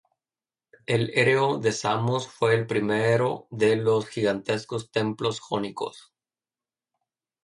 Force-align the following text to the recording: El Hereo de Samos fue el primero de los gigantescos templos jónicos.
El 0.87 1.11
Hereo 1.13 1.59
de 1.59 1.71
Samos 1.71 2.27
fue 2.27 2.55
el 2.55 2.65
primero 2.65 3.45
de 3.51 3.75
los 3.75 4.07
gigantescos 4.07 4.89
templos 4.89 5.39
jónicos. 5.39 6.11